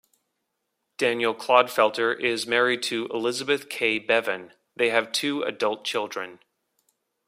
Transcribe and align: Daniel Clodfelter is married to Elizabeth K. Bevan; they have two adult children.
Daniel 0.97 1.35
Clodfelter 1.35 2.19
is 2.19 2.47
married 2.47 2.81
to 2.81 3.05
Elizabeth 3.13 3.69
K. 3.69 3.99
Bevan; 3.99 4.51
they 4.75 4.89
have 4.89 5.11
two 5.11 5.43
adult 5.43 5.83
children. 5.83 6.39